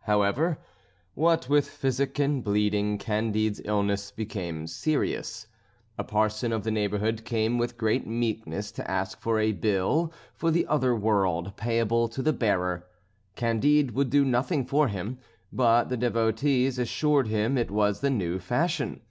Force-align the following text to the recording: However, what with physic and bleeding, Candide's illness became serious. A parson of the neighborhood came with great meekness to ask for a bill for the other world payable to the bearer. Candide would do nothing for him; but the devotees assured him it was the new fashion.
However, 0.00 0.58
what 1.14 1.48
with 1.48 1.68
physic 1.70 2.18
and 2.18 2.42
bleeding, 2.42 2.98
Candide's 2.98 3.60
illness 3.64 4.10
became 4.10 4.66
serious. 4.66 5.46
A 5.96 6.02
parson 6.02 6.52
of 6.52 6.64
the 6.64 6.72
neighborhood 6.72 7.24
came 7.24 7.58
with 7.58 7.78
great 7.78 8.04
meekness 8.04 8.72
to 8.72 8.90
ask 8.90 9.20
for 9.20 9.38
a 9.38 9.52
bill 9.52 10.12
for 10.34 10.50
the 10.50 10.66
other 10.66 10.96
world 10.96 11.56
payable 11.56 12.08
to 12.08 12.22
the 12.22 12.32
bearer. 12.32 12.88
Candide 13.36 13.92
would 13.92 14.10
do 14.10 14.24
nothing 14.24 14.66
for 14.66 14.88
him; 14.88 15.18
but 15.52 15.90
the 15.90 15.96
devotees 15.96 16.80
assured 16.80 17.28
him 17.28 17.56
it 17.56 17.70
was 17.70 18.00
the 18.00 18.10
new 18.10 18.40
fashion. 18.40 19.02